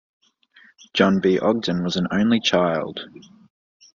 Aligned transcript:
John 0.95 1.19
B. 1.19 1.37
Ogden 1.37 1.83
was 1.83 1.95
an 1.95 2.07
only 2.11 2.39
child. 2.39 3.01